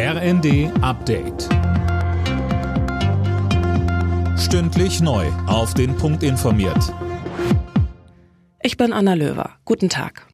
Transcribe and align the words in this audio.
RND 0.00 0.70
Update. 0.80 1.48
Stündlich 4.38 5.00
neu. 5.00 5.26
Auf 5.48 5.74
den 5.74 5.96
Punkt 5.96 6.22
informiert. 6.22 6.94
Ich 8.62 8.76
bin 8.76 8.92
Anna 8.92 9.14
Löwer. 9.14 9.56
Guten 9.64 9.88
Tag. 9.88 10.28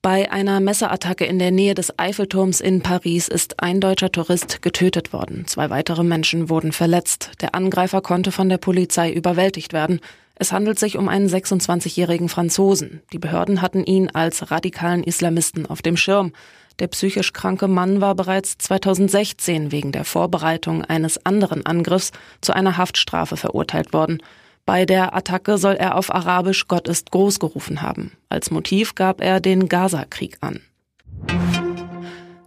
Bei 0.00 0.32
einer 0.32 0.60
Messerattacke 0.60 1.26
in 1.26 1.38
der 1.38 1.50
Nähe 1.50 1.74
des 1.74 1.98
Eiffelturms 1.98 2.62
in 2.62 2.80
Paris 2.80 3.28
ist 3.28 3.60
ein 3.62 3.82
deutscher 3.82 4.10
Tourist 4.10 4.62
getötet 4.62 5.12
worden. 5.12 5.46
Zwei 5.46 5.68
weitere 5.68 6.02
Menschen 6.02 6.48
wurden 6.48 6.72
verletzt. 6.72 7.32
Der 7.42 7.54
Angreifer 7.54 8.00
konnte 8.00 8.32
von 8.32 8.48
der 8.48 8.56
Polizei 8.56 9.12
überwältigt 9.12 9.74
werden. 9.74 10.00
Es 10.36 10.52
handelt 10.52 10.78
sich 10.78 10.96
um 10.96 11.08
einen 11.08 11.28
26-jährigen 11.28 12.28
Franzosen. 12.28 13.02
Die 13.12 13.18
Behörden 13.18 13.62
hatten 13.62 13.84
ihn 13.84 14.10
als 14.10 14.50
radikalen 14.50 15.04
Islamisten 15.04 15.66
auf 15.66 15.80
dem 15.80 15.96
Schirm. 15.96 16.32
Der 16.80 16.88
psychisch 16.88 17.32
kranke 17.32 17.68
Mann 17.68 18.00
war 18.00 18.16
bereits 18.16 18.58
2016 18.58 19.70
wegen 19.70 19.92
der 19.92 20.04
Vorbereitung 20.04 20.84
eines 20.84 21.24
anderen 21.24 21.64
Angriffs 21.64 22.10
zu 22.40 22.52
einer 22.52 22.76
Haftstrafe 22.76 23.36
verurteilt 23.36 23.92
worden. 23.92 24.20
Bei 24.66 24.86
der 24.86 25.14
Attacke 25.14 25.56
soll 25.58 25.74
er 25.74 25.94
auf 25.94 26.12
Arabisch 26.12 26.66
Gott 26.66 26.88
ist 26.88 27.12
groß 27.12 27.38
gerufen 27.38 27.82
haben. 27.82 28.12
Als 28.28 28.50
Motiv 28.50 28.96
gab 28.96 29.20
er 29.20 29.38
den 29.38 29.68
Gaza-Krieg 29.68 30.38
an. 30.40 30.60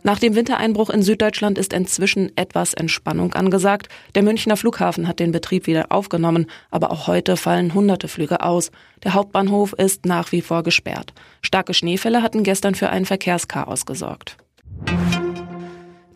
Nach 0.08 0.20
dem 0.20 0.36
Wintereinbruch 0.36 0.90
in 0.90 1.02
Süddeutschland 1.02 1.58
ist 1.58 1.74
inzwischen 1.74 2.32
etwas 2.38 2.74
Entspannung 2.74 3.34
angesagt. 3.34 3.90
Der 4.16 4.24
Münchner 4.24 4.56
Flughafen 4.56 5.06
hat 5.06 5.20
den 5.20 5.34
Betrieb 5.34 5.68
wieder 5.68 5.92
aufgenommen, 5.92 6.46
aber 6.72 6.92
auch 6.92 7.08
heute 7.08 7.36
fallen 7.36 7.74
hunderte 7.74 8.08
Flüge 8.08 8.42
aus. 8.42 8.72
Der 9.04 9.16
Hauptbahnhof 9.16 9.74
ist 9.74 10.06
nach 10.06 10.32
wie 10.32 10.42
vor 10.42 10.64
gesperrt. 10.64 11.12
Starke 11.42 11.74
Schneefälle 11.74 12.24
hatten 12.24 12.44
gestern 12.44 12.74
für 12.74 12.88
ein 12.88 13.04
Verkehrschaos 13.04 13.86
gesorgt. 13.86 14.38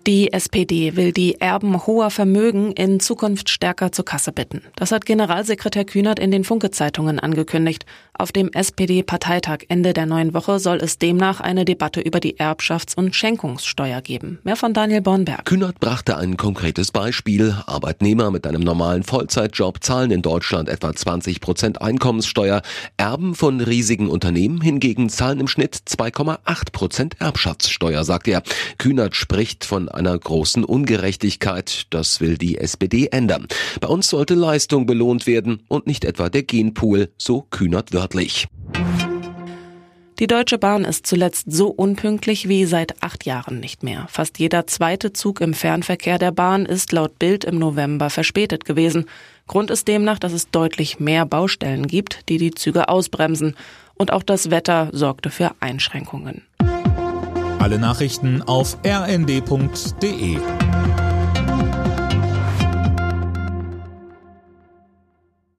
Die 0.08 0.34
SPD 0.34 0.96
will 0.96 1.12
die 1.12 1.40
Erben 1.41 1.85
hoher 1.85 2.10
Vermögen 2.10 2.71
in 2.71 2.99
Zukunft 2.99 3.49
stärker 3.49 3.91
zur 3.91 4.04
Kasse 4.04 4.32
bitten. 4.32 4.63
Das 4.76 4.91
hat 4.91 5.05
Generalsekretär 5.05 5.85
Kühnert 5.85 6.18
in 6.18 6.32
den 6.32 6.44
Funke-Zeitungen 6.44 7.20
angekündigt. 7.20 7.85
Auf 8.13 8.31
dem 8.31 8.51
SPD-Parteitag 8.51 9.59
Ende 9.70 9.93
der 9.93 10.05
neuen 10.05 10.34
Woche 10.34 10.59
soll 10.59 10.77
es 10.77 10.99
demnach 10.99 11.40
eine 11.40 11.65
Debatte 11.65 12.01
über 12.01 12.20
die 12.20 12.37
Erbschafts- 12.37 12.95
und 12.95 13.15
Schenkungssteuer 13.15 14.01
geben. 14.01 14.40
Mehr 14.43 14.57
von 14.57 14.73
Daniel 14.73 15.01
Bornberg. 15.01 15.45
Kühnert 15.45 15.79
brachte 15.79 16.17
ein 16.17 16.37
konkretes 16.37 16.91
Beispiel. 16.91 17.55
Arbeitnehmer 17.65 18.29
mit 18.29 18.45
einem 18.45 18.62
normalen 18.62 19.04
Vollzeitjob 19.04 19.84
zahlen 19.84 20.12
in 20.12 20.21
Deutschland 20.21 20.67
etwa 20.67 20.93
20 20.93 21.39
Prozent 21.39 21.82
Einkommenssteuer. 21.82 22.62
Erben 22.98 23.34
von 23.34 23.62
riesigen 23.62 24.09
Unternehmen 24.09 24.62
hingegen 24.62 25.09
zahlen 25.09 25.39
im 25.39 25.48
Schnitt 25.48 25.76
2,8 25.87 26.71
Prozent 26.73 27.15
Erbschaftssteuer, 27.20 28.04
sagt 28.04 28.27
er. 28.27 28.43
Kühnert 28.77 29.15
spricht 29.15 29.63
von 29.65 29.89
einer 29.89 30.17
großen 30.20 30.65
Ungerechtigkeit. 30.65 31.87
Das 31.89 32.20
will 32.20 32.37
die 32.37 32.57
SPD 32.57 33.07
ändern. 33.07 33.48
Bei 33.79 33.87
uns 33.87 34.09
sollte 34.09 34.35
Leistung 34.35 34.85
belohnt 34.85 35.27
werden 35.27 35.63
und 35.70 35.87
nicht 35.87 36.04
etwa 36.04 36.29
der 36.29 36.43
Genpool, 36.43 37.09
so 37.17 37.48
Kühnert 37.49 37.93
wörtlich. 38.02 38.48
Die 40.20 40.27
Deutsche 40.27 40.60
Bahn 40.60 40.85
ist 40.85 41.07
zuletzt 41.07 41.52
so 41.52 41.68
unpünktlich 41.68 42.48
wie 42.48 42.66
seit 42.66 43.02
acht 43.02 43.26
Jahren 43.26 43.60
nicht 43.60 43.82
mehr. 43.82 44.05
Fast 44.07 44.38
jeder 44.38 44.68
zweite 44.68 45.13
Zug 45.13 45.41
im 45.41 45.55
Fernverkehr 45.55 46.20
der 46.20 46.32
Bahn 46.32 46.66
ist 46.66 46.91
laut 46.91 47.18
Bild 47.18 47.44
im 47.44 47.57
November 47.57 48.10
verspätet 48.12 48.66
gewesen. 48.66 49.05
Grund 49.48 49.72
ist 49.72 49.88
demnach, 49.88 50.20
dass 50.20 50.34
es 50.34 50.52
deutlich 50.52 50.99
mehr 50.99 51.26
Baustellen 51.26 51.88
gibt, 51.88 52.29
die 52.29 52.38
die 52.38 52.52
Züge 52.52 52.88
ausbremsen. 52.88 53.55
Und 53.96 54.13
auch 54.13 54.24
das 54.24 54.52
Wetter 54.52 54.90
sorgte 54.91 55.32
für 55.32 55.52
Einschränkungen. 55.60 56.44
Alle 57.60 57.79
Nachrichten 57.79 58.41
auf 58.44 58.77
rnd.de 58.85 60.38